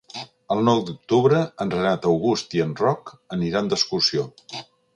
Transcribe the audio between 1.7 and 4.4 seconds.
Renat August i en Roc aniran d'excursió.